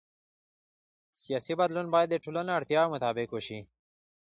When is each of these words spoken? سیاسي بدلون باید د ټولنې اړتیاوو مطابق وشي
سیاسي 1.21 1.53
بدلون 1.59 1.87
باید 1.93 2.09
د 2.11 2.15
ټولنې 2.23 2.51
اړتیاوو 2.57 2.91
مطابق 2.93 3.29
وشي 3.31 3.59